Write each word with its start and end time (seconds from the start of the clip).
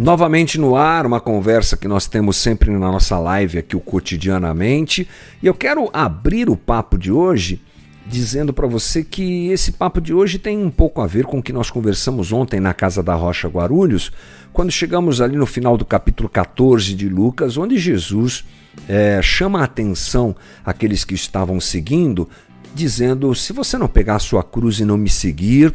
Novamente 0.00 0.58
no 0.58 0.76
ar, 0.76 1.04
uma 1.04 1.20
conversa 1.20 1.76
que 1.76 1.86
nós 1.86 2.06
temos 2.06 2.38
sempre 2.38 2.70
na 2.70 2.78
nossa 2.78 3.18
live 3.18 3.58
aqui, 3.58 3.76
o 3.76 3.80
cotidianamente. 3.80 5.06
E 5.42 5.46
eu 5.46 5.52
quero 5.52 5.90
abrir 5.92 6.48
o 6.48 6.56
papo 6.56 6.96
de 6.96 7.12
hoje 7.12 7.60
dizendo 8.06 8.50
para 8.50 8.66
você 8.66 9.04
que 9.04 9.48
esse 9.48 9.72
papo 9.72 10.00
de 10.00 10.14
hoje 10.14 10.38
tem 10.38 10.56
um 10.56 10.70
pouco 10.70 11.02
a 11.02 11.06
ver 11.06 11.26
com 11.26 11.38
o 11.38 11.42
que 11.42 11.52
nós 11.52 11.70
conversamos 11.70 12.32
ontem 12.32 12.60
na 12.60 12.72
Casa 12.72 13.02
da 13.02 13.14
Rocha 13.14 13.46
Guarulhos, 13.46 14.10
quando 14.54 14.72
chegamos 14.72 15.20
ali 15.20 15.36
no 15.36 15.44
final 15.44 15.76
do 15.76 15.84
capítulo 15.84 16.30
14 16.30 16.94
de 16.94 17.06
Lucas, 17.06 17.58
onde 17.58 17.76
Jesus 17.76 18.46
é, 18.88 19.20
chama 19.22 19.60
a 19.60 19.64
atenção 19.64 20.34
aqueles 20.64 21.04
que 21.04 21.14
estavam 21.14 21.60
seguindo, 21.60 22.26
dizendo: 22.74 23.34
se 23.34 23.52
você 23.52 23.76
não 23.76 23.86
pegar 23.86 24.14
a 24.14 24.18
sua 24.18 24.42
cruz 24.42 24.80
e 24.80 24.84
não 24.86 24.96
me 24.96 25.10
seguir, 25.10 25.74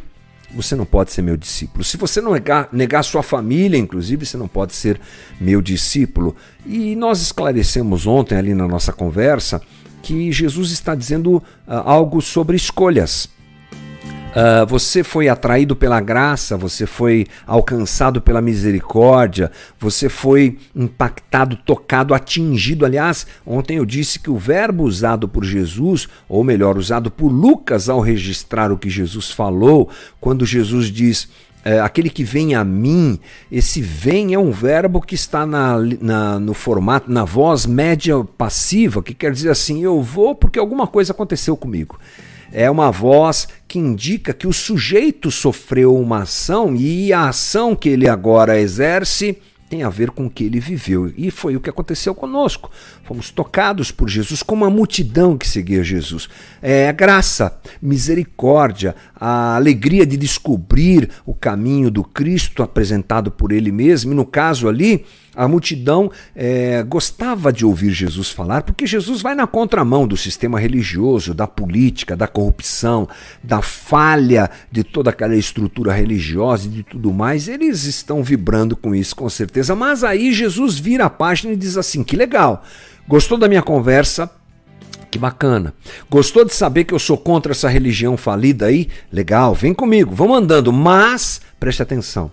você 0.54 0.74
não 0.74 0.84
pode 0.84 1.12
ser 1.12 1.22
meu 1.22 1.36
discípulo. 1.36 1.84
Se 1.84 1.96
você 1.96 2.20
não 2.20 2.32
negar, 2.32 2.68
negar 2.72 3.02
sua 3.02 3.22
família, 3.22 3.78
inclusive, 3.78 4.24
você 4.24 4.36
não 4.36 4.48
pode 4.48 4.74
ser 4.74 5.00
meu 5.40 5.60
discípulo. 5.60 6.34
E 6.64 6.94
nós 6.96 7.20
esclarecemos 7.20 8.06
ontem 8.06 8.36
ali 8.36 8.54
na 8.54 8.66
nossa 8.66 8.92
conversa 8.92 9.60
que 10.02 10.30
Jesus 10.30 10.70
está 10.70 10.94
dizendo 10.94 11.36
uh, 11.36 11.42
algo 11.66 12.20
sobre 12.22 12.56
escolhas. 12.56 13.28
Uh, 14.36 14.66
você 14.66 15.02
foi 15.02 15.30
atraído 15.30 15.74
pela 15.74 15.98
graça, 15.98 16.58
você 16.58 16.84
foi 16.84 17.26
alcançado 17.46 18.20
pela 18.20 18.42
misericórdia, 18.42 19.50
você 19.80 20.10
foi 20.10 20.58
impactado, 20.74 21.56
tocado, 21.56 22.12
atingido. 22.12 22.84
Aliás, 22.84 23.26
ontem 23.46 23.78
eu 23.78 23.86
disse 23.86 24.18
que 24.18 24.28
o 24.28 24.36
verbo 24.36 24.84
usado 24.84 25.26
por 25.26 25.42
Jesus, 25.42 26.06
ou 26.28 26.44
melhor, 26.44 26.76
usado 26.76 27.10
por 27.10 27.28
Lucas 27.28 27.88
ao 27.88 27.98
registrar 27.98 28.70
o 28.70 28.76
que 28.76 28.90
Jesus 28.90 29.30
falou, 29.30 29.88
quando 30.20 30.44
Jesus 30.44 30.88
diz 30.88 31.30
é, 31.64 31.80
aquele 31.80 32.10
que 32.10 32.22
vem 32.22 32.54
a 32.54 32.62
mim, 32.62 33.18
esse 33.50 33.80
vem 33.80 34.34
é 34.34 34.38
um 34.38 34.50
verbo 34.50 35.00
que 35.00 35.14
está 35.14 35.46
na, 35.46 35.78
na, 35.98 36.38
no 36.38 36.52
formato, 36.52 37.10
na 37.10 37.24
voz 37.24 37.64
média 37.64 38.22
passiva, 38.36 39.02
que 39.02 39.14
quer 39.14 39.32
dizer 39.32 39.48
assim, 39.48 39.82
eu 39.82 40.02
vou 40.02 40.34
porque 40.34 40.58
alguma 40.58 40.86
coisa 40.86 41.14
aconteceu 41.14 41.56
comigo 41.56 41.98
é 42.58 42.70
uma 42.70 42.90
voz 42.90 43.46
que 43.68 43.78
indica 43.78 44.32
que 44.32 44.46
o 44.46 44.52
sujeito 44.52 45.30
sofreu 45.30 45.94
uma 45.94 46.22
ação 46.22 46.74
e 46.74 47.12
a 47.12 47.28
ação 47.28 47.76
que 47.76 47.90
ele 47.90 48.08
agora 48.08 48.58
exerce 48.58 49.36
tem 49.68 49.82
a 49.82 49.88
ver 49.88 50.10
com 50.10 50.26
o 50.26 50.30
que 50.30 50.44
ele 50.44 50.60
viveu. 50.60 51.12
E 51.16 51.30
foi 51.30 51.56
o 51.56 51.60
que 51.60 51.70
aconteceu 51.70 52.14
conosco. 52.14 52.70
Fomos 53.04 53.30
tocados 53.30 53.90
por 53.90 54.08
Jesus, 54.08 54.42
como 54.42 54.64
a 54.64 54.70
multidão 54.70 55.36
que 55.36 55.48
seguia 55.48 55.82
Jesus. 55.82 56.28
É 56.62 56.88
a 56.88 56.92
graça, 56.92 57.58
misericórdia, 57.82 58.94
a 59.14 59.56
alegria 59.56 60.06
de 60.06 60.16
descobrir 60.16 61.10
o 61.24 61.34
caminho 61.34 61.90
do 61.90 62.04
Cristo 62.04 62.62
apresentado 62.62 63.30
por 63.30 63.50
ele 63.50 63.72
mesmo. 63.72 64.12
E 64.12 64.14
no 64.14 64.24
caso 64.24 64.68
ali, 64.68 65.04
a 65.34 65.46
multidão 65.46 66.10
é, 66.34 66.82
gostava 66.82 67.52
de 67.52 67.66
ouvir 67.66 67.90
Jesus 67.90 68.30
falar, 68.30 68.62
porque 68.62 68.86
Jesus 68.86 69.20
vai 69.20 69.34
na 69.34 69.46
contramão 69.46 70.06
do 70.06 70.16
sistema 70.16 70.58
religioso, 70.58 71.34
da 71.34 71.46
política, 71.46 72.16
da 72.16 72.26
corrupção, 72.26 73.06
da 73.42 73.60
falha 73.60 74.50
de 74.72 74.82
toda 74.82 75.10
aquela 75.10 75.36
estrutura 75.36 75.92
religiosa 75.92 76.66
e 76.66 76.70
de 76.70 76.82
tudo 76.82 77.12
mais. 77.12 77.48
Eles 77.48 77.84
estão 77.84 78.22
vibrando 78.22 78.74
com 78.74 78.94
isso, 78.94 79.14
com 79.14 79.28
certeza. 79.28 79.55
Mas 79.74 80.04
aí 80.04 80.32
Jesus 80.32 80.78
vira 80.78 81.06
a 81.06 81.10
página 81.10 81.52
e 81.52 81.56
diz 81.56 81.76
assim: 81.76 82.02
que 82.02 82.16
legal, 82.16 82.64
gostou 83.06 83.38
da 83.38 83.48
minha 83.48 83.62
conversa? 83.62 84.30
Que 85.10 85.18
bacana. 85.18 85.72
Gostou 86.10 86.44
de 86.44 86.52
saber 86.52 86.84
que 86.84 86.92
eu 86.92 86.98
sou 86.98 87.16
contra 87.16 87.52
essa 87.52 87.68
religião 87.68 88.16
falida 88.16 88.66
aí? 88.66 88.88
Legal, 89.10 89.54
vem 89.54 89.72
comigo, 89.72 90.14
vamos 90.14 90.36
andando. 90.36 90.72
Mas, 90.72 91.40
preste 91.58 91.82
atenção, 91.82 92.30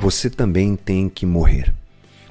você 0.00 0.28
também 0.28 0.76
tem 0.76 1.08
que 1.08 1.24
morrer. 1.24 1.72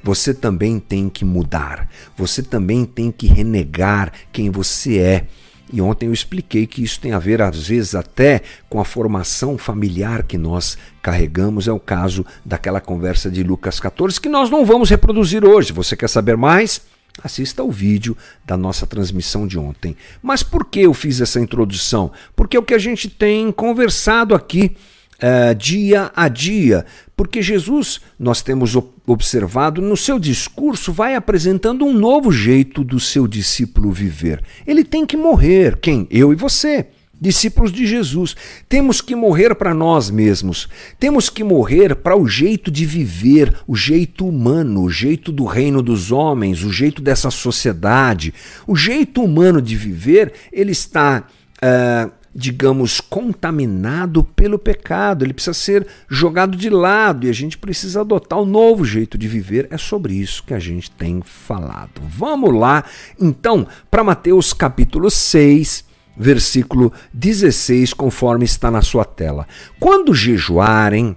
Você 0.04 0.34
também 0.34 0.80
tem 0.80 1.08
que 1.08 1.24
mudar. 1.24 1.90
Você 2.18 2.44
também 2.44 2.84
tem 2.84 3.10
que 3.10 3.26
renegar 3.26 4.12
quem 4.34 4.50
você 4.50 4.98
é. 4.98 5.28
E 5.72 5.82
ontem 5.82 6.08
eu 6.08 6.14
expliquei 6.14 6.68
que 6.68 6.84
isso 6.84 7.00
tem 7.00 7.14
a 7.14 7.20
ver, 7.20 7.42
às 7.42 7.68
vezes, 7.68 7.96
até 7.96 8.42
com 8.70 8.80
a 8.80 8.86
formação 8.86 9.58
familiar 9.58 10.24
que 10.24 10.38
nós 10.38 10.78
carregamos. 11.02 11.68
É 11.68 11.72
o 11.72 11.80
caso 11.80 12.26
daquela 12.44 12.82
conversa 12.82 13.32
de 13.32 13.44
Lucas 13.44 13.80
14, 13.80 14.20
que 14.20 14.30
nós 14.30 14.50
não 14.50 14.66
vamos 14.66 14.90
reproduzir 14.90 15.44
hoje. 15.46 15.74
Você 15.74 15.96
quer 15.96 16.10
saber 16.10 16.38
mais? 16.38 16.82
Assista 17.22 17.64
o 17.64 17.72
vídeo 17.72 18.18
da 18.46 18.58
nossa 18.58 18.88
transmissão 18.88 19.46
de 19.46 19.58
ontem. 19.58 19.96
Mas 20.22 20.42
por 20.42 20.66
que 20.66 20.82
eu 20.82 20.94
fiz 20.94 21.22
essa 21.22 21.40
introdução? 21.40 22.12
Porque 22.36 22.58
é 22.58 22.60
o 22.60 22.64
que 22.64 22.74
a 22.74 22.80
gente 22.80 23.08
tem 23.08 23.52
conversado 23.52 24.34
aqui 24.34 24.76
uh, 25.22 25.56
dia 25.56 26.12
a 26.16 26.28
dia. 26.28 26.86
Porque 27.16 27.42
Jesus, 27.42 28.02
nós 28.18 28.42
temos 28.42 28.76
observado, 29.06 29.82
no 29.82 29.98
seu 29.98 30.18
discurso 30.18 30.94
vai 30.94 31.16
apresentando 31.16 31.86
um 31.86 31.94
novo 31.94 32.32
jeito 32.32 32.84
do 32.84 33.00
seu 33.00 33.28
discípulo 33.28 33.92
viver. 33.92 34.42
Ele 34.66 34.84
tem 34.84 35.06
que 35.06 35.18
morrer. 35.18 35.78
Quem? 35.78 36.08
Eu 36.10 36.32
e 36.32 36.36
você 36.36 36.88
discípulos 37.24 37.72
de 37.72 37.88
Jesus. 37.88 38.36
Temos 38.68 39.00
que 39.00 39.16
morrer 39.16 39.56
para 39.56 39.74
nós 39.74 40.10
mesmos. 40.10 40.68
Temos 41.00 41.30
que 41.30 41.42
morrer 41.42 41.96
para 41.96 42.18
o 42.18 42.28
jeito 42.28 42.70
de 42.70 42.86
viver, 42.86 43.56
o 43.66 43.76
jeito 43.76 44.28
humano, 44.28 44.84
o 44.84 44.90
jeito 44.90 45.32
do 45.32 45.46
reino 45.46 45.82
dos 45.82 46.12
homens, 46.12 46.64
o 46.64 46.72
jeito 46.72 47.02
dessa 47.02 47.32
sociedade. 47.32 48.34
O 48.68 48.76
jeito 48.76 49.24
humano 49.24 49.62
de 49.62 49.76
viver, 49.76 50.34
ele 50.52 50.74
está. 50.74 51.26
Uh, 51.64 52.23
digamos, 52.36 53.00
contaminado 53.00 54.24
pelo 54.24 54.58
pecado, 54.58 55.24
ele 55.24 55.34
precisa 55.34 55.54
ser 55.54 55.86
jogado 56.10 56.58
de 56.58 56.70
lado 56.70 57.28
e 57.28 57.30
a 57.30 57.34
gente 57.34 57.58
precisa 57.58 58.02
adotar 58.02 58.40
um 58.40 58.46
novo 58.46 58.84
jeito 58.84 59.18
de 59.18 59.28
viver. 59.28 59.68
É 59.70 59.78
sobre 59.78 60.16
isso 60.16 60.44
que 60.44 60.54
a 60.54 60.60
gente 60.60 60.90
tem 60.90 61.22
falado. 61.22 62.02
Vamos 62.02 62.54
lá, 62.56 62.84
então, 63.20 63.68
para 63.90 64.04
Mateus 64.04 64.52
capítulo 64.52 65.12
6, 65.12 65.86
versículo 66.18 66.92
16, 67.14 67.94
conforme 67.94 68.46
está 68.46 68.72
na 68.72 68.82
sua 68.82 69.06
tela. 69.06 69.48
Quando 69.80 70.14
jejuarem, 70.14 71.16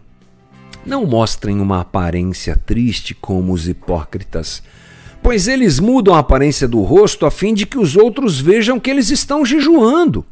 não 0.85 1.07
mostrem 1.07 1.61
uma 1.61 1.81
aparência 1.81 2.57
triste 2.57 3.15
como 3.15 3.55
os 3.55 3.67
hipócritas, 3.67 4.63
pois 5.23 5.49
eles 5.49 5.81
mudam 5.81 6.15
a 6.15 6.19
aparência 6.19 6.69
do 6.69 6.83
rosto 6.83 7.25
a 7.25 7.31
fim 7.31 7.55
de 7.55 7.65
que 7.65 7.79
os 7.79 7.97
outros 7.97 8.39
vejam 8.39 8.79
que 8.79 8.91
eles 8.91 9.11
estão 9.11 9.47
jejuando 9.47 10.25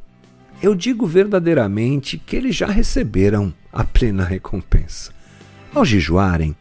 eu 0.64 0.74
digo 0.74 1.06
verdadeiramente 1.06 2.16
que 2.16 2.34
eles 2.34 2.56
já 2.56 2.66
receberam 2.66 3.52
a 3.70 3.84
plena 3.84 4.24
recompensa. 4.24 5.12
Ao 5.74 5.84
jejuarem, 5.84 6.56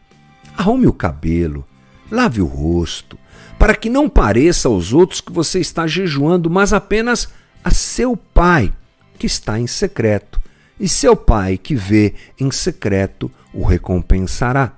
arrume 0.54 0.86
o 0.86 0.92
cabelo, 0.92 1.66
lave 2.10 2.42
o 2.42 2.46
rosto, 2.46 3.18
para 3.58 3.74
que 3.74 3.88
não 3.88 4.06
pareça 4.06 4.68
aos 4.68 4.92
outros 4.92 5.22
que 5.22 5.32
você 5.32 5.58
está 5.58 5.86
jejuando, 5.86 6.50
mas 6.50 6.74
apenas 6.74 7.30
a 7.64 7.70
seu 7.70 8.14
pai, 8.14 8.70
que 9.18 9.26
está 9.26 9.58
em 9.58 9.66
secreto. 9.66 10.38
E 10.78 10.86
seu 10.86 11.16
pai, 11.16 11.56
que 11.56 11.74
vê 11.74 12.12
em 12.38 12.50
secreto, 12.50 13.30
o 13.54 13.64
recompensará. 13.64 14.72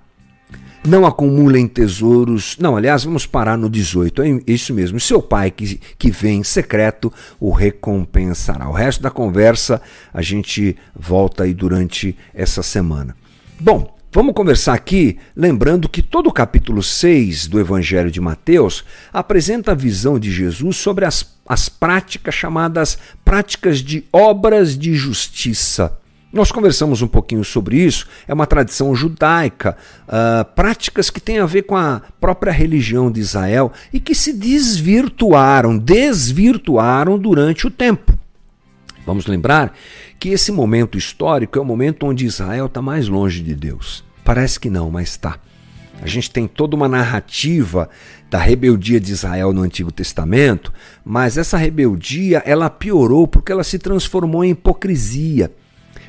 Não 0.87 1.05
acumulem 1.05 1.67
tesouros. 1.67 2.57
Não, 2.59 2.77
aliás, 2.77 3.05
vamos 3.05 3.27
parar 3.27 3.59
no 3.59 3.69
18. 3.69 4.23
É 4.23 4.41
isso 4.47 4.73
mesmo. 4.73 5.01
Seu 5.01 5.21
pai 5.21 5.51
que, 5.51 5.81
que 5.99 6.11
vem 6.11 6.41
em 6.41 6.45
secreto 6.45 7.13
o 7.41 7.51
recompensará. 7.51 8.69
O 8.69 8.73
resto 8.73 9.03
da 9.03 9.11
conversa 9.11 9.83
a 10.15 10.23
gente 10.23 10.77
volta 10.95 11.45
aí 11.45 11.53
durante 11.53 12.17
essa 12.33 12.63
semana. 12.63 13.17
Bom, 13.59 13.97
Vamos 14.13 14.33
conversar 14.33 14.73
aqui, 14.73 15.19
lembrando 15.37 15.91
que 15.91 16.01
todo 16.01 16.29
o 16.29 16.33
capítulo 16.33 16.83
6 16.83 17.49
do 17.49 17.61
Evangelho 17.61 18.11
de 18.11 18.19
Mateus 18.19 18.83
apresenta 19.13 19.73
a 19.73 19.75
visão 19.75 20.19
de 20.19 20.33
Jesus 20.33 20.79
sobre 20.79 21.05
as, 21.05 21.37
as 21.47 21.69
práticas 21.69 22.35
chamadas 22.35 22.97
práticas 23.23 23.81
de 23.81 24.05
obras 24.11 24.79
de 24.79 24.95
justiça. 24.95 25.99
Nós 26.37 26.53
conversamos 26.53 27.01
um 27.01 27.09
pouquinho 27.09 27.43
sobre 27.43 27.79
isso, 27.79 28.07
é 28.29 28.35
uma 28.35 28.47
tradição 28.47 28.95
judaica, 28.95 29.75
uh, 30.07 30.45
práticas 30.55 31.09
que 31.09 31.19
têm 31.19 31.39
a 31.39 31.47
ver 31.47 31.63
com 31.63 31.75
a 31.75 32.03
própria 32.21 32.53
religião 32.53 33.11
de 33.11 33.21
Israel 33.21 33.73
e 33.91 33.99
que 33.99 34.15
se 34.15 34.35
desvirtuaram, 34.35 35.79
desvirtuaram 35.79 37.19
durante 37.19 37.67
o 37.67 37.71
tempo. 37.71 38.13
Vamos 39.07 39.27
lembrar 39.27 39.73
que 40.21 40.29
esse 40.29 40.53
momento 40.53 40.99
histórico 40.99 41.59
é 41.59 41.63
o 41.63 41.65
momento 41.65 42.05
onde 42.05 42.27
Israel 42.27 42.67
está 42.67 42.83
mais 42.83 43.09
longe 43.09 43.43
de 43.43 43.55
Deus. 43.55 44.05
Parece 44.23 44.61
que 44.61 44.69
não, 44.69 44.91
mas 44.91 45.09
está. 45.09 45.39
A 46.03 46.07
gente 46.07 46.31
tem 46.31 46.47
toda 46.47 46.77
uma 46.77 46.87
narrativa 46.87 47.89
da 48.29 48.39
rebeldia 48.39 49.01
de 49.01 49.11
Israel 49.11 49.55
no 49.55 49.63
Antigo 49.63 49.91
Testamento, 49.91 50.71
mas 51.03 51.39
essa 51.39 51.57
rebeldia 51.57 52.43
ela 52.45 52.69
piorou 52.69 53.27
porque 53.27 53.51
ela 53.51 53.65
se 53.65 53.79
transformou 53.79 54.45
em 54.45 54.51
hipocrisia. 54.51 55.51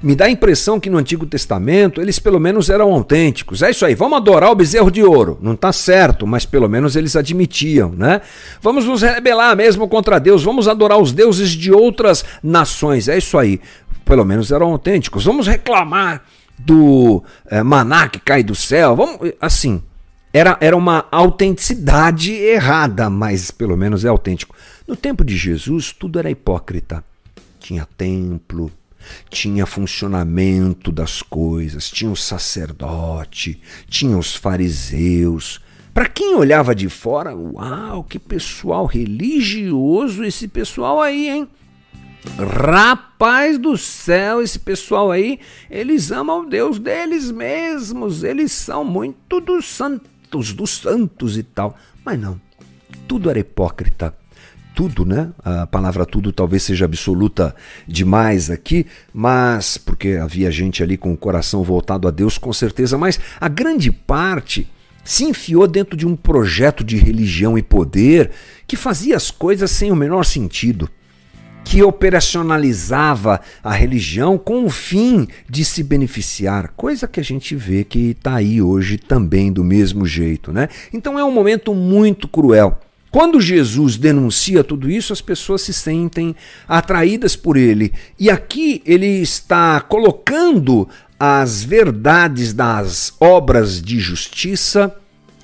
Me 0.01 0.15
dá 0.15 0.25
a 0.25 0.29
impressão 0.29 0.79
que 0.79 0.89
no 0.89 0.97
Antigo 0.97 1.25
Testamento 1.25 2.01
eles 2.01 2.19
pelo 2.19 2.39
menos 2.39 2.69
eram 2.69 2.93
autênticos. 2.93 3.61
É 3.61 3.71
isso 3.71 3.85
aí, 3.85 3.95
vamos 3.95 4.17
adorar 4.17 4.51
o 4.51 4.55
bezerro 4.55 4.91
de 4.91 5.03
ouro. 5.03 5.37
Não 5.41 5.53
está 5.53 5.71
certo, 5.71 6.27
mas 6.27 6.45
pelo 6.45 6.69
menos 6.69 6.95
eles 6.95 7.15
admitiam, 7.15 7.91
né? 7.91 8.21
Vamos 8.61 8.85
nos 8.85 9.01
rebelar 9.01 9.55
mesmo 9.55 9.87
contra 9.87 10.19
Deus, 10.19 10.43
vamos 10.43 10.67
adorar 10.67 10.99
os 10.99 11.11
deuses 11.11 11.49
de 11.49 11.71
outras 11.71 12.23
nações. 12.43 13.07
É 13.07 13.17
isso 13.17 13.37
aí, 13.37 13.59
pelo 14.05 14.23
menos 14.23 14.51
eram 14.51 14.71
autênticos. 14.71 15.25
Vamos 15.25 15.47
reclamar 15.47 16.23
do 16.57 17.23
é, 17.49 17.61
maná 17.63 18.07
que 18.07 18.19
cai 18.19 18.43
do 18.43 18.55
céu. 18.55 18.95
Vamos, 18.95 19.31
assim, 19.39 19.81
era, 20.33 20.57
era 20.61 20.75
uma 20.75 21.05
autenticidade 21.11 22.33
errada, 22.33 23.09
mas 23.09 23.51
pelo 23.51 23.77
menos 23.77 24.05
é 24.05 24.07
autêntico. 24.07 24.55
No 24.87 24.95
tempo 24.95 25.23
de 25.23 25.35
Jesus, 25.35 25.91
tudo 25.91 26.19
era 26.19 26.29
hipócrita. 26.29 27.03
Tinha 27.59 27.87
templo, 27.97 28.71
tinha 29.29 29.65
funcionamento 29.65 30.91
das 30.91 31.21
coisas, 31.21 31.89
tinha 31.89 32.11
o 32.11 32.15
sacerdote, 32.15 33.61
tinha 33.87 34.17
os 34.17 34.35
fariseus. 34.35 35.59
Para 35.93 36.07
quem 36.07 36.35
olhava 36.35 36.75
de 36.75 36.89
fora, 36.89 37.35
uau, 37.35 38.03
que 38.03 38.19
pessoal 38.19 38.85
religioso 38.85 40.23
esse 40.23 40.47
pessoal 40.47 41.01
aí, 41.01 41.29
hein? 41.29 41.47
Rapaz 42.37 43.57
do 43.57 43.77
céu, 43.77 44.41
esse 44.41 44.59
pessoal 44.59 45.11
aí, 45.11 45.39
eles 45.69 46.11
amam 46.11 46.41
o 46.41 46.49
Deus 46.49 46.77
deles 46.77 47.31
mesmos, 47.31 48.23
eles 48.23 48.51
são 48.51 48.83
muito 48.83 49.39
dos 49.39 49.65
santos, 49.65 50.53
dos 50.53 50.71
santos 50.71 51.37
e 51.37 51.43
tal. 51.43 51.77
Mas 52.03 52.19
não, 52.19 52.39
tudo 53.07 53.29
era 53.29 53.39
hipócrita. 53.39 54.15
Tudo, 54.77 55.03
né? 55.03 55.31
A 55.43 55.65
palavra 55.65 56.05
tudo 56.05 56.31
talvez 56.31 56.61
seja 56.61 56.85
absoluta 56.85 57.55
demais 57.87 58.51
aqui, 58.51 58.85
mas 59.11 59.75
porque 59.75 60.19
havia 60.21 60.51
gente 60.51 60.83
ali 60.83 60.95
com 60.95 61.11
o 61.11 61.17
coração 61.17 61.63
voltado 61.63 62.07
a 62.07 62.11
Deus, 62.11 62.37
com 62.37 62.53
certeza, 62.53 62.95
mas 62.95 63.19
a 63.41 63.47
grande 63.47 63.91
parte 63.91 64.69
se 65.03 65.23
enfiou 65.23 65.67
dentro 65.67 65.97
de 65.97 66.05
um 66.05 66.15
projeto 66.15 66.83
de 66.83 66.95
religião 66.95 67.57
e 67.57 67.63
poder 67.63 68.29
que 68.67 68.75
fazia 68.75 69.15
as 69.15 69.31
coisas 69.31 69.71
sem 69.71 69.91
o 69.91 69.95
menor 69.95 70.23
sentido 70.23 70.87
que 71.63 71.81
operacionalizava 71.81 73.41
a 73.63 73.73
religião 73.73 74.37
com 74.37 74.63
o 74.63 74.69
fim 74.69 75.27
de 75.49 75.65
se 75.65 75.81
beneficiar, 75.81 76.71
coisa 76.77 77.07
que 77.07 77.19
a 77.19 77.23
gente 77.23 77.55
vê 77.55 77.83
que 77.83 78.11
está 78.11 78.35
aí 78.35 78.61
hoje 78.61 78.99
também 78.99 79.51
do 79.51 79.63
mesmo 79.63 80.05
jeito, 80.05 80.53
né? 80.53 80.69
Então 80.93 81.17
é 81.17 81.25
um 81.25 81.31
momento 81.31 81.73
muito 81.73 82.27
cruel. 82.27 82.79
Quando 83.17 83.41
Jesus 83.41 83.97
denuncia 83.97 84.63
tudo 84.63 84.91
isso, 84.91 85.11
as 85.11 85.21
pessoas 85.21 85.63
se 85.63 85.73
sentem 85.73 86.35
atraídas 86.67 87.35
por 87.35 87.57
ele. 87.57 87.91
E 88.19 88.29
aqui 88.29 88.79
ele 88.85 89.07
está 89.07 89.81
colocando 89.81 90.87
as 91.19 91.63
verdades 91.63 92.53
das 92.53 93.15
obras 93.19 93.81
de 93.81 93.99
justiça 93.99 94.95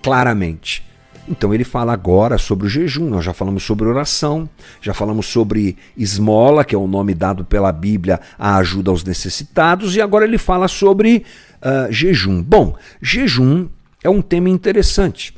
claramente. 0.04 0.86
Então 1.28 1.52
ele 1.52 1.64
fala 1.64 1.94
agora 1.94 2.38
sobre 2.38 2.68
o 2.68 2.70
jejum, 2.70 3.10
nós 3.10 3.26
já 3.26 3.34
falamos 3.34 3.64
sobre 3.64 3.88
oração, 3.88 4.48
já 4.80 4.94
falamos 4.94 5.26
sobre 5.26 5.76
esmola, 5.98 6.64
que 6.64 6.76
é 6.76 6.78
o 6.78 6.86
nome 6.86 7.16
dado 7.16 7.44
pela 7.44 7.72
Bíblia 7.72 8.20
à 8.38 8.58
ajuda 8.58 8.92
aos 8.92 9.04
necessitados, 9.04 9.96
e 9.96 10.02
agora 10.02 10.26
ele 10.26 10.38
fala 10.38 10.68
sobre 10.68 11.26
uh, 11.60 11.92
jejum. 11.92 12.40
Bom, 12.40 12.78
jejum 13.02 13.68
é 14.04 14.10
um 14.12 14.22
tema 14.22 14.48
interessante, 14.48 15.34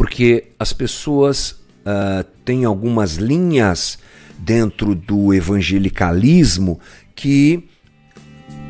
porque 0.00 0.44
as 0.58 0.72
pessoas 0.72 1.50
uh, 1.50 2.24
têm 2.42 2.64
algumas 2.64 3.16
linhas 3.16 3.98
dentro 4.38 4.94
do 4.94 5.34
evangelicalismo 5.34 6.80
que 7.14 7.68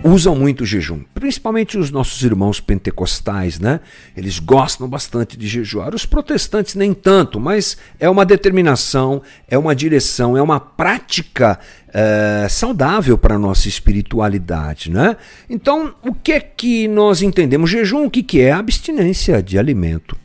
usam 0.03 0.35
muito 0.35 0.63
o 0.63 0.67
jejum, 0.67 1.05
principalmente 1.15 1.79
os 1.79 1.93
nossos 1.93 2.21
irmãos 2.25 2.59
pentecostais, 2.59 3.61
né? 3.61 3.79
Eles 4.17 4.41
gostam 4.41 4.89
bastante 4.89 5.37
de 5.37 5.47
jejuar. 5.47 5.95
Os 5.95 6.05
protestantes 6.05 6.75
nem 6.75 6.93
tanto, 6.93 7.39
mas 7.39 7.77
é 8.01 8.11
uma 8.11 8.27
determinação, 8.27 9.23
é 9.47 9.57
uma 9.57 9.73
direção, 9.73 10.37
é 10.37 10.43
uma 10.43 10.59
prática 10.59 11.61
é, 11.95 12.49
saudável 12.51 13.17
para 13.17 13.37
a 13.37 13.39
nossa 13.39 13.69
espiritualidade, 13.69 14.91
né? 14.91 15.17
Então, 15.49 15.95
o 16.03 16.13
que 16.13 16.33
é 16.33 16.41
que 16.41 16.89
nós 16.89 17.23
entendemos? 17.23 17.71
Jejum, 17.71 18.07
o 18.07 18.11
que, 18.11 18.21
que 18.21 18.41
é? 18.41 18.51
Abstinência 18.51 19.41
de 19.41 19.57
alimento. 19.57 20.19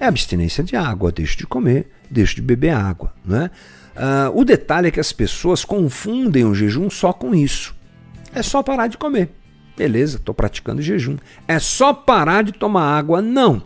É 0.00 0.06
abstinência 0.06 0.62
de 0.62 0.76
água, 0.76 1.10
deixo 1.10 1.36
de 1.36 1.46
comer, 1.46 1.90
deixo 2.10 2.36
de 2.36 2.42
beber 2.42 2.70
água, 2.70 3.12
né? 3.24 3.50
Uh, 3.96 4.40
o 4.40 4.44
detalhe 4.44 4.88
é 4.88 4.90
que 4.92 5.00
as 5.00 5.12
pessoas 5.12 5.64
confundem 5.64 6.44
o 6.44 6.54
jejum 6.54 6.88
só 6.88 7.12
com 7.12 7.34
isso. 7.34 7.74
É 8.32 8.42
só 8.42 8.62
parar 8.62 8.86
de 8.86 8.96
comer. 8.96 9.30
Beleza, 9.76 10.18
estou 10.18 10.34
praticando 10.34 10.80
jejum. 10.80 11.16
É 11.48 11.58
só 11.58 11.92
parar 11.92 12.42
de 12.42 12.52
tomar 12.52 12.96
água? 12.96 13.20
Não. 13.20 13.62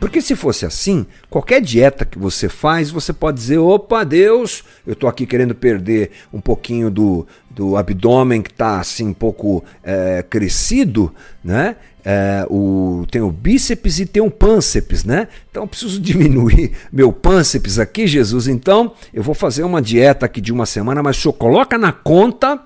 Porque 0.00 0.22
se 0.22 0.34
fosse 0.34 0.64
assim, 0.64 1.06
qualquer 1.28 1.60
dieta 1.60 2.06
que 2.06 2.18
você 2.18 2.48
faz, 2.48 2.90
você 2.90 3.12
pode 3.12 3.36
dizer: 3.36 3.58
opa, 3.58 4.02
Deus, 4.02 4.64
eu 4.86 4.94
estou 4.94 5.08
aqui 5.08 5.26
querendo 5.26 5.54
perder 5.54 6.10
um 6.32 6.40
pouquinho 6.40 6.90
do, 6.90 7.26
do 7.50 7.76
abdômen 7.76 8.40
que 8.40 8.50
está 8.50 8.80
assim 8.80 9.08
um 9.08 9.12
pouco 9.12 9.62
é, 9.84 10.24
crescido, 10.28 11.14
né? 11.44 11.76
É, 12.02 12.46
o, 12.48 13.04
tem 13.10 13.20
o 13.20 13.30
bíceps 13.30 14.00
e 14.00 14.06
tem 14.06 14.22
o 14.22 14.30
pânceps, 14.30 15.04
né? 15.04 15.28
Então 15.50 15.68
preciso 15.68 16.00
diminuir 16.00 16.72
meu 16.90 17.12
pânceps 17.12 17.78
aqui, 17.78 18.06
Jesus. 18.06 18.48
Então 18.48 18.94
eu 19.12 19.22
vou 19.22 19.34
fazer 19.34 19.64
uma 19.64 19.82
dieta 19.82 20.24
aqui 20.24 20.40
de 20.40 20.50
uma 20.50 20.64
semana, 20.64 21.02
mas 21.02 21.18
o 21.18 21.20
senhor 21.20 21.34
coloca 21.34 21.76
na 21.76 21.92
conta 21.92 22.58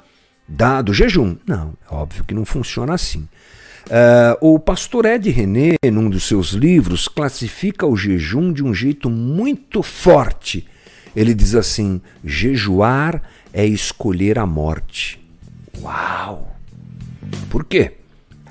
da, 0.46 0.80
do 0.80 0.94
jejum. 0.94 1.36
Não, 1.44 1.74
é 1.90 1.94
óbvio 1.94 2.22
que 2.22 2.34
não 2.34 2.44
funciona 2.44 2.94
assim. 2.94 3.26
Uh, 3.86 4.54
o 4.54 4.58
pastor 4.58 5.04
Ed 5.04 5.30
René, 5.30 5.76
num 5.92 6.08
dos 6.08 6.26
seus 6.26 6.50
livros, 6.50 7.06
classifica 7.06 7.86
o 7.86 7.96
jejum 7.96 8.52
de 8.52 8.64
um 8.64 8.72
jeito 8.72 9.10
muito 9.10 9.82
forte. 9.82 10.66
Ele 11.14 11.34
diz 11.34 11.54
assim: 11.54 12.00
jejuar 12.24 13.22
é 13.52 13.66
escolher 13.66 14.38
a 14.38 14.46
morte. 14.46 15.20
Uau! 15.80 16.56
Por 17.50 17.64
quê? 17.64 17.92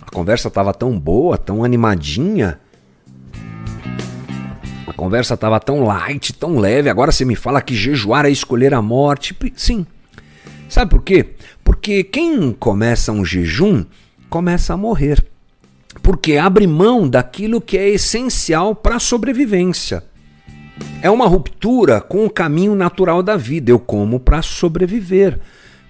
A 0.01 0.09
conversa 0.11 0.49
estava 0.49 0.73
tão 0.73 0.97
boa, 0.99 1.37
tão 1.37 1.63
animadinha. 1.63 2.59
A 4.85 4.93
conversa 4.93 5.33
estava 5.33 5.59
tão 5.59 5.83
light, 5.83 6.31
tão 6.33 6.59
leve. 6.59 6.89
Agora 6.89 7.11
você 7.11 7.25
me 7.25 7.35
fala 7.35 7.61
que 7.61 7.73
jejuar 7.73 8.25
é 8.25 8.29
escolher 8.29 8.73
a 8.73 8.81
morte. 8.81 9.35
Sim. 9.55 9.85
Sabe 10.69 10.91
por 10.91 11.01
quê? 11.01 11.31
Porque 11.63 12.03
quem 12.03 12.51
começa 12.51 13.11
um 13.11 13.25
jejum 13.25 13.83
começa 14.33 14.73
a 14.73 14.77
morrer. 14.77 15.23
Porque 16.01 16.37
abre 16.37 16.65
mão 16.65 17.07
daquilo 17.07 17.61
que 17.61 17.77
é 17.77 17.87
essencial 17.87 18.73
para 18.73 18.95
a 18.95 18.99
sobrevivência. 18.99 20.03
É 21.03 21.09
uma 21.11 21.27
ruptura 21.27 22.01
com 22.01 22.25
o 22.25 22.31
caminho 22.31 22.73
natural 22.73 23.21
da 23.21 23.37
vida. 23.37 23.69
Eu 23.69 23.77
como 23.77 24.19
para 24.19 24.41
sobreviver. 24.41 25.39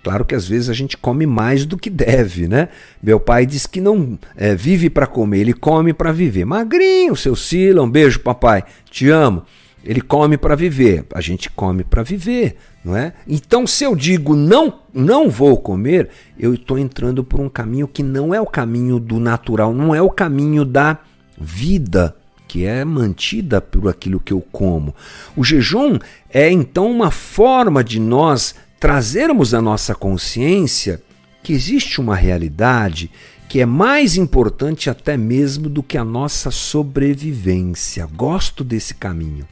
Claro 0.04 0.26
que 0.26 0.36
às 0.36 0.46
vezes 0.46 0.70
a 0.70 0.74
gente 0.74 0.98
come 0.98 1.26
mais 1.26 1.66
do 1.66 1.78
que 1.78 1.90
deve, 1.90 2.50
né? 2.50 2.68
Meu 3.02 3.18
pai 3.18 3.46
diz 3.46 3.66
que 3.66 3.80
não 3.80 4.20
é, 4.36 4.54
vive 4.54 4.90
para 4.90 5.08
comer, 5.08 5.40
ele 5.40 5.54
come 5.54 5.94
para 5.94 6.12
viver. 6.12 6.44
Magrinho, 6.44 7.16
seu 7.16 7.38
Sila, 7.38 7.82
um 7.82 7.90
beijo, 7.90 8.20
papai, 8.20 8.66
te 8.92 9.10
amo. 9.10 9.46
Ele 9.84 10.00
come 10.00 10.38
para 10.38 10.56
viver, 10.56 11.06
a 11.14 11.20
gente 11.20 11.50
come 11.50 11.84
para 11.84 12.04
viver, 12.04 12.56
não 12.86 12.96
é? 12.96 13.14
Então, 13.28 13.68
se 13.68 13.84
eu 13.84 13.96
digo 13.96 14.36
não, 14.36 14.80
não 14.94 15.30
vou 15.30 15.58
comer, 15.58 16.10
eu 16.40 16.54
estou 16.54 16.80
entrando 16.80 17.24
por 17.24 17.42
um 17.42 17.50
caminho 17.50 17.88
que 17.88 18.02
não 18.02 18.34
é 18.34 18.40
o 18.40 18.46
caminho 18.46 18.98
do 18.98 19.20
natural, 19.20 19.74
não 19.74 19.94
é 19.94 20.02
o 20.02 20.10
caminho 20.10 20.64
da 20.64 21.00
vida 21.38 22.16
que 22.48 22.66
é 22.66 22.86
mantida 22.86 23.60
por 23.60 23.90
aquilo 23.90 24.20
que 24.20 24.32
eu 24.32 24.40
como. 24.40 24.96
O 25.36 25.44
jejum 25.44 25.98
é 26.30 26.52
então 26.52 26.90
uma 26.90 27.10
forma 27.10 27.84
de 27.84 28.00
nós 28.00 28.56
trazermos 28.80 29.54
à 29.54 29.62
nossa 29.62 29.96
consciência 29.96 31.02
que 31.42 31.52
existe 31.52 32.00
uma 32.00 32.16
realidade 32.16 33.10
que 33.50 33.60
é 33.60 33.66
mais 33.66 34.16
importante 34.18 34.90
até 34.90 35.18
mesmo 35.18 35.68
do 35.68 35.84
que 35.84 35.98
a 35.98 36.06
nossa 36.06 36.50
sobrevivência. 36.50 38.08
Gosto 38.16 38.64
desse 38.64 38.94
caminho. 38.94 39.48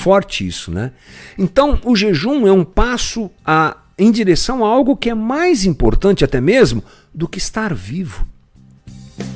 Forte 0.00 0.46
isso, 0.46 0.70
né? 0.70 0.92
Então, 1.36 1.78
o 1.84 1.94
jejum 1.94 2.46
é 2.46 2.52
um 2.52 2.64
passo 2.64 3.30
a, 3.44 3.76
em 3.98 4.10
direção 4.10 4.64
a 4.64 4.68
algo 4.68 4.96
que 4.96 5.10
é 5.10 5.14
mais 5.14 5.66
importante 5.66 6.24
até 6.24 6.40
mesmo 6.40 6.82
do 7.14 7.28
que 7.28 7.36
estar 7.36 7.74
vivo. 7.74 8.26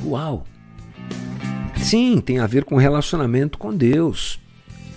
Uau! 0.03 0.43
Sim, 1.77 2.19
tem 2.19 2.39
a 2.39 2.47
ver 2.47 2.63
com 2.63 2.77
relacionamento 2.77 3.59
com 3.59 3.75
Deus. 3.75 4.39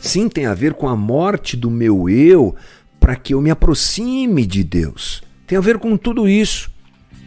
Sim, 0.00 0.30
tem 0.30 0.46
a 0.46 0.54
ver 0.54 0.72
com 0.72 0.88
a 0.88 0.96
morte 0.96 1.54
do 1.54 1.70
meu 1.70 2.08
eu 2.08 2.56
para 2.98 3.14
que 3.14 3.34
eu 3.34 3.40
me 3.42 3.50
aproxime 3.50 4.46
de 4.46 4.64
Deus. 4.64 5.22
Tem 5.46 5.58
a 5.58 5.60
ver 5.60 5.78
com 5.78 5.98
tudo 5.98 6.26
isso. 6.26 6.70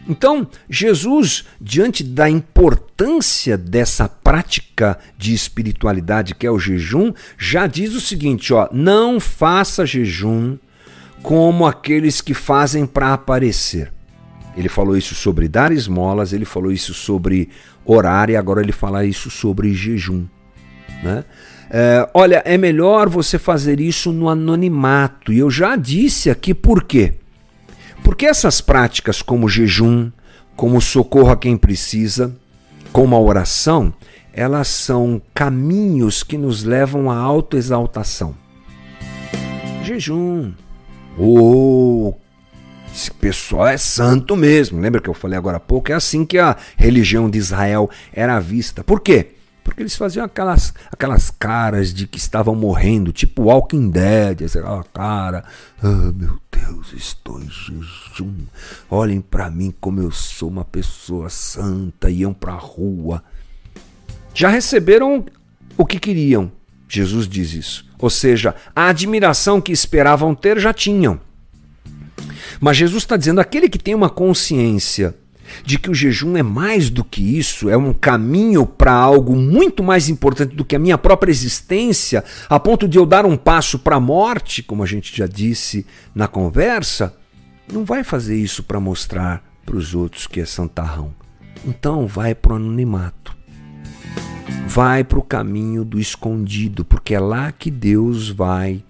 Então, 0.08 0.46
Jesus, 0.68 1.44
diante 1.60 2.02
da 2.02 2.28
importância 2.28 3.56
dessa 3.56 4.08
prática 4.08 4.98
de 5.16 5.32
espiritualidade 5.32 6.34
que 6.34 6.46
é 6.46 6.50
o 6.50 6.58
jejum, 6.58 7.12
já 7.38 7.66
diz 7.66 7.94
o 7.94 8.00
seguinte, 8.00 8.52
ó: 8.52 8.68
não 8.72 9.20
faça 9.20 9.86
jejum 9.86 10.56
como 11.22 11.66
aqueles 11.66 12.20
que 12.20 12.34
fazem 12.34 12.84
para 12.84 13.12
aparecer. 13.12 13.92
Ele 14.56 14.68
falou 14.68 14.96
isso 14.96 15.14
sobre 15.14 15.48
dar 15.48 15.72
esmolas, 15.72 16.32
ele 16.32 16.44
falou 16.44 16.72
isso 16.72 16.92
sobre 16.92 17.48
orar 17.84 18.28
e 18.28 18.36
agora 18.36 18.60
ele 18.60 18.72
fala 18.72 19.04
isso 19.04 19.30
sobre 19.30 19.72
jejum. 19.72 20.26
Né? 21.02 21.24
É, 21.70 22.08
olha, 22.12 22.42
é 22.44 22.58
melhor 22.58 23.08
você 23.08 23.38
fazer 23.38 23.80
isso 23.80 24.12
no 24.12 24.28
anonimato. 24.28 25.32
E 25.32 25.38
eu 25.38 25.50
já 25.50 25.74
disse 25.76 26.28
aqui 26.28 26.52
por 26.52 26.84
quê. 26.84 27.14
Porque 28.02 28.26
essas 28.26 28.60
práticas 28.60 29.22
como 29.22 29.48
jejum, 29.48 30.10
como 30.56 30.80
socorro 30.80 31.30
a 31.30 31.36
quem 31.36 31.56
precisa, 31.56 32.34
como 32.92 33.16
a 33.16 33.20
oração, 33.20 33.92
elas 34.32 34.68
são 34.68 35.20
caminhos 35.34 36.22
que 36.22 36.36
nos 36.36 36.64
levam 36.64 37.10
à 37.10 37.16
autoexaltação. 37.16 38.34
Jejum. 39.84 40.52
Oh, 41.18 42.14
esse 42.94 43.10
pessoal 43.10 43.68
é 43.68 43.76
santo 43.76 44.36
mesmo. 44.36 44.80
Lembra 44.80 45.00
que 45.00 45.08
eu 45.08 45.14
falei 45.14 45.38
agora 45.38 45.56
há 45.56 45.60
pouco? 45.60 45.92
É 45.92 45.94
assim 45.94 46.24
que 46.24 46.38
a 46.38 46.56
religião 46.76 47.28
de 47.28 47.38
Israel 47.38 47.90
era 48.12 48.38
vista. 48.40 48.82
Por 48.84 49.00
quê? 49.00 49.32
Porque 49.62 49.82
eles 49.82 49.96
faziam 49.96 50.24
aquelas, 50.24 50.74
aquelas 50.90 51.30
caras 51.30 51.94
de 51.94 52.06
que 52.06 52.18
estavam 52.18 52.54
morrendo, 52.54 53.12
tipo 53.12 53.44
Walking 53.44 53.90
Dead, 53.90 54.42
aquela 54.42 54.84
cara. 54.84 55.44
Ah, 55.82 56.12
meu 56.14 56.38
Deus, 56.50 56.92
estou 56.92 57.40
em 57.40 57.48
jejum. 57.48 58.34
Olhem 58.90 59.20
para 59.20 59.50
mim 59.50 59.72
como 59.80 60.00
eu 60.00 60.10
sou 60.10 60.48
uma 60.48 60.64
pessoa 60.64 61.28
santa. 61.30 62.10
Iam 62.10 62.34
para 62.34 62.52
a 62.52 62.58
rua. 62.58 63.22
Já 64.34 64.48
receberam 64.48 65.24
o 65.76 65.86
que 65.86 65.98
queriam. 65.98 66.50
Jesus 66.88 67.28
diz 67.28 67.52
isso. 67.52 67.86
Ou 67.98 68.10
seja, 68.10 68.54
a 68.74 68.88
admiração 68.88 69.60
que 69.60 69.72
esperavam 69.72 70.34
ter 70.34 70.58
já 70.58 70.72
tinham. 70.72 71.20
Mas 72.60 72.76
Jesus 72.76 73.04
está 73.04 73.16
dizendo: 73.16 73.40
aquele 73.40 73.68
que 73.68 73.78
tem 73.78 73.94
uma 73.94 74.10
consciência 74.10 75.14
de 75.64 75.78
que 75.78 75.90
o 75.90 75.94
jejum 75.94 76.36
é 76.36 76.42
mais 76.42 76.90
do 76.90 77.04
que 77.04 77.38
isso, 77.38 77.68
é 77.68 77.76
um 77.76 77.92
caminho 77.92 78.66
para 78.66 78.92
algo 78.92 79.36
muito 79.36 79.82
mais 79.82 80.08
importante 80.08 80.54
do 80.54 80.64
que 80.64 80.76
a 80.76 80.78
minha 80.78 80.98
própria 80.98 81.30
existência, 81.30 82.24
a 82.48 82.58
ponto 82.58 82.88
de 82.88 82.98
eu 82.98 83.06
dar 83.06 83.24
um 83.26 83.36
passo 83.36 83.78
para 83.78 83.96
a 83.96 84.00
morte, 84.00 84.62
como 84.62 84.82
a 84.82 84.86
gente 84.86 85.16
já 85.16 85.26
disse 85.26 85.86
na 86.14 86.26
conversa, 86.26 87.14
não 87.72 87.84
vai 87.84 88.04
fazer 88.04 88.36
isso 88.36 88.62
para 88.62 88.80
mostrar 88.80 89.42
para 89.64 89.76
os 89.76 89.94
outros 89.94 90.26
que 90.26 90.40
é 90.40 90.44
santarrão. 90.44 91.14
Então 91.64 92.06
vai 92.06 92.34
para 92.34 92.54
o 92.54 92.56
anonimato. 92.56 93.36
Vai 94.66 95.04
para 95.04 95.18
o 95.18 95.22
caminho 95.22 95.84
do 95.84 95.98
escondido, 95.98 96.84
porque 96.84 97.14
é 97.14 97.20
lá 97.20 97.52
que 97.52 97.70
Deus 97.70 98.28
vai 98.28 98.82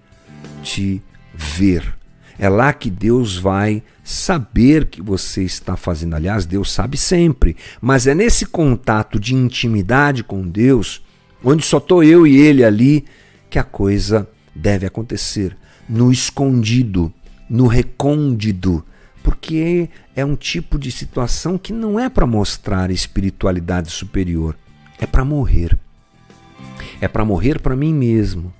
te 0.62 1.02
ver. 1.34 2.01
É 2.38 2.48
lá 2.48 2.72
que 2.72 2.90
Deus 2.90 3.36
vai 3.36 3.82
saber 4.02 4.86
que 4.86 5.02
você 5.02 5.42
está 5.42 5.76
fazendo. 5.76 6.14
Aliás, 6.14 6.46
Deus 6.46 6.72
sabe 6.72 6.96
sempre, 6.96 7.56
mas 7.80 8.06
é 8.06 8.14
nesse 8.14 8.46
contato 8.46 9.18
de 9.20 9.34
intimidade 9.34 10.24
com 10.24 10.46
Deus, 10.46 11.02
onde 11.44 11.64
só 11.64 11.78
estou 11.78 12.02
eu 12.02 12.26
e 12.26 12.36
Ele 12.36 12.64
ali, 12.64 13.04
que 13.48 13.58
a 13.58 13.64
coisa 13.64 14.28
deve 14.54 14.86
acontecer. 14.86 15.56
No 15.88 16.10
escondido, 16.10 17.12
no 17.48 17.66
recôndito, 17.66 18.84
porque 19.22 19.88
é 20.16 20.24
um 20.24 20.34
tipo 20.34 20.78
de 20.78 20.90
situação 20.90 21.56
que 21.56 21.72
não 21.72 21.98
é 21.98 22.08
para 22.08 22.26
mostrar 22.26 22.90
espiritualidade 22.90 23.90
superior, 23.90 24.56
é 24.98 25.06
para 25.06 25.24
morrer. 25.24 25.78
É 27.00 27.08
para 27.08 27.24
morrer 27.24 27.60
para 27.60 27.76
mim 27.76 27.92
mesmo, 27.92 28.52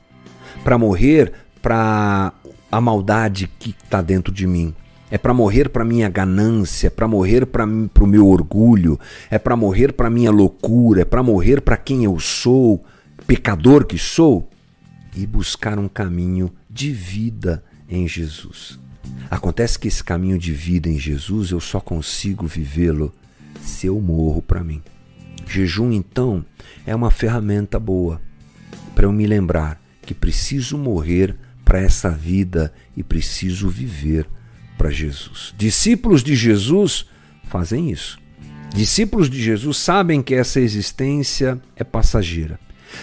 para 0.62 0.76
morrer 0.76 1.32
para 1.60 2.32
a 2.72 2.80
maldade 2.80 3.50
que 3.58 3.76
está 3.84 4.00
dentro 4.00 4.32
de 4.32 4.46
mim. 4.46 4.74
É 5.10 5.18
para 5.18 5.34
morrer 5.34 5.68
para 5.68 5.84
minha 5.84 6.08
ganância, 6.08 6.86
é 6.86 6.90
para 6.90 7.06
morrer 7.06 7.44
para 7.44 7.66
o 7.66 8.06
meu 8.06 8.26
orgulho, 8.26 8.98
é 9.30 9.38
para 9.38 9.54
morrer 9.54 9.92
para 9.92 10.08
minha 10.08 10.30
loucura, 10.30 11.02
é 11.02 11.04
para 11.04 11.22
morrer 11.22 11.60
para 11.60 11.76
quem 11.76 12.04
eu 12.04 12.18
sou, 12.18 12.82
pecador 13.26 13.84
que 13.84 13.98
sou, 13.98 14.48
e 15.14 15.26
buscar 15.26 15.78
um 15.78 15.86
caminho 15.86 16.50
de 16.70 16.90
vida 16.90 17.62
em 17.86 18.08
Jesus. 18.08 18.80
Acontece 19.30 19.78
que 19.78 19.88
esse 19.88 20.02
caminho 20.02 20.38
de 20.38 20.52
vida 20.52 20.88
em 20.88 20.98
Jesus 20.98 21.50
eu 21.50 21.60
só 21.60 21.78
consigo 21.78 22.46
vivê-lo 22.46 23.12
se 23.60 23.86
eu 23.86 24.00
morro 24.00 24.40
para 24.40 24.64
mim. 24.64 24.80
Jejum, 25.46 25.92
então, 25.92 26.42
é 26.86 26.94
uma 26.94 27.10
ferramenta 27.10 27.78
boa 27.78 28.18
para 28.94 29.04
eu 29.04 29.12
me 29.12 29.26
lembrar 29.26 29.78
que 30.00 30.14
preciso 30.14 30.78
morrer 30.78 31.36
para 31.72 31.80
essa 31.80 32.10
vida 32.10 32.70
e 32.94 33.02
preciso 33.02 33.66
viver 33.66 34.28
para 34.76 34.90
Jesus. 34.90 35.54
Discípulos 35.56 36.22
de 36.22 36.36
Jesus 36.36 37.06
fazem 37.44 37.90
isso. 37.90 38.18
Discípulos 38.74 39.30
de 39.30 39.42
Jesus 39.42 39.78
sabem 39.78 40.20
que 40.20 40.34
essa 40.34 40.60
existência 40.60 41.58
é 41.74 41.82
passageira. 41.82 42.60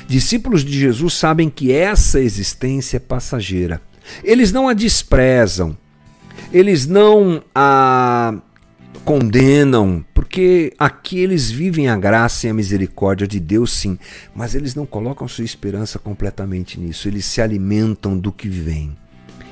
Discípulos 0.07 0.63
de 0.63 0.79
Jesus 0.79 1.15
sabem 1.15 1.49
que 1.49 1.71
essa 1.71 2.19
existência 2.19 2.97
é 2.97 2.99
passageira. 2.99 3.81
Eles 4.23 4.51
não 4.51 4.67
a 4.67 4.75
desprezam. 4.75 5.75
Eles 6.53 6.85
não 6.85 7.43
a 7.55 8.35
condenam, 9.03 10.05
porque 10.13 10.73
aqui 10.77 11.19
eles 11.19 11.49
vivem 11.49 11.87
a 11.87 11.97
graça 11.97 12.47
e 12.47 12.49
a 12.49 12.53
misericórdia 12.53 13.27
de 13.27 13.39
Deus, 13.39 13.71
sim, 13.71 13.97
mas 14.35 14.55
eles 14.55 14.75
não 14.75 14.85
colocam 14.85 15.27
sua 15.27 15.43
esperança 15.43 15.97
completamente 15.97 16.79
nisso, 16.79 17.07
eles 17.07 17.25
se 17.25 17.41
alimentam 17.41 18.17
do 18.17 18.31
que 18.31 18.47
vem, 18.47 18.95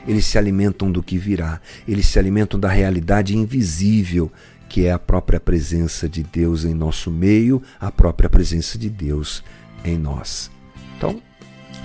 eles 0.08 0.25
se 0.25 0.38
alimentam 0.38 0.92
do 0.92 1.01
que 1.01 1.18
virá, 1.18 1.60
eles 1.88 2.08
se 2.08 2.20
alimentam 2.20 2.60
da 2.60 2.70
realidade 2.70 3.36
invisível, 3.36 4.32
que 4.70 4.86
é 4.86 4.92
a 4.92 5.00
própria 5.00 5.39
presença 5.39 6.08
de 6.08 6.24
Deus 6.24 6.66
em 6.66 6.74
nosso 6.74 7.10
meio, 7.10 7.62
a 7.80 7.92
própria 7.92 8.30
presença 8.30 8.77
de 8.77 8.89
Deus 8.89 9.44
em 9.84 9.98
nós. 9.98 10.51
Então, 10.98 11.22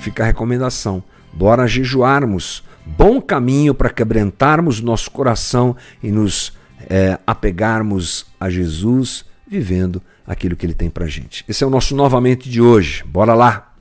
fica 0.00 0.22
a 0.22 0.26
recomendação: 0.26 1.02
bora 1.32 1.66
jejuarmos, 1.66 2.64
bom 2.84 3.20
caminho 3.20 3.74
para 3.74 3.90
quebrantarmos 3.90 4.80
nosso 4.80 5.10
coração 5.10 5.76
e 6.02 6.10
nos 6.10 6.52
é, 6.88 7.18
apegarmos 7.26 8.26
a 8.38 8.48
Jesus 8.50 9.24
vivendo 9.46 10.02
aquilo 10.26 10.56
que 10.56 10.64
ele 10.64 10.74
tem 10.74 10.88
para 10.88 11.06
gente. 11.06 11.44
Esse 11.48 11.64
é 11.64 11.66
o 11.66 11.70
nosso 11.70 11.94
novamente 11.94 12.48
de 12.48 12.60
hoje. 12.60 13.04
Bora 13.04 13.34
lá! 13.34 13.71